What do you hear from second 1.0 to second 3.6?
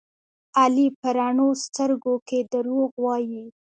رڼو سترګو کې دروغ وایي.